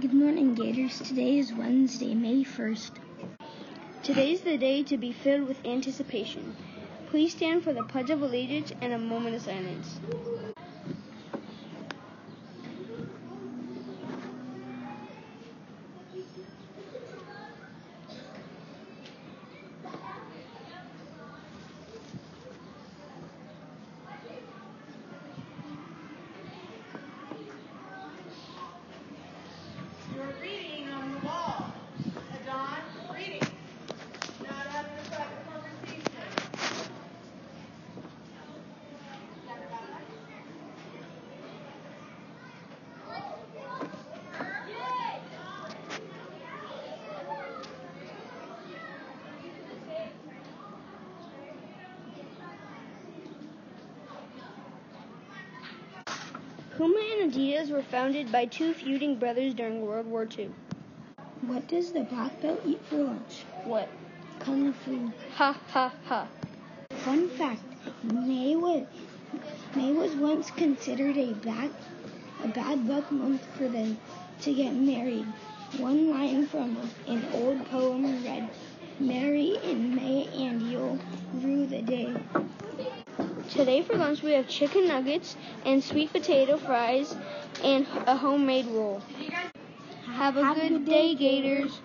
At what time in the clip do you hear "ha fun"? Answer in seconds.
66.04-67.30